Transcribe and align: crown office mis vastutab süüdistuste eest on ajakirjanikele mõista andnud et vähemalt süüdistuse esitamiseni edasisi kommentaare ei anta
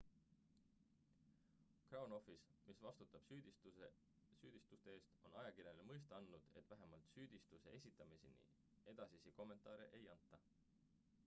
crown 1.89 2.09
office 2.19 2.45
mis 2.69 2.79
vastutab 2.85 3.27
süüdistuste 3.33 4.93
eest 4.95 5.29
on 5.29 5.37
ajakirjanikele 5.43 5.87
mõista 5.91 6.19
andnud 6.21 6.49
et 6.63 6.73
vähemalt 6.73 7.13
süüdistuse 7.13 7.77
esitamiseni 7.83 8.41
edasisi 8.95 9.37
kommentaare 9.43 9.89
ei 10.01 10.09
anta 10.19 10.45